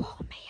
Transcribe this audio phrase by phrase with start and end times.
[0.00, 0.49] 我没有